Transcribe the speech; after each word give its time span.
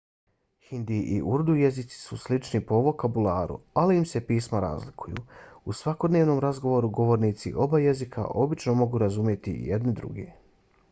hindi 0.67 0.95
i 1.15 1.15
urdu 1.31 1.55
jezici 1.57 1.95
su 2.05 2.15
slični 2.21 2.61
po 2.71 2.77
vokabularu 2.87 3.57
ali 3.81 3.97
im 3.99 4.07
se 4.11 4.21
pisma 4.29 4.61
razlikuju; 4.65 5.19
u 5.65 5.75
svakodnevnom 5.81 6.41
razgovoru 6.45 6.89
govornici 7.01 7.53
oba 7.67 7.83
jezika 7.83 8.23
obično 8.45 8.75
mogu 8.81 9.03
razumjeti 9.05 9.55
jedni 9.73 9.95
druge 10.01 10.27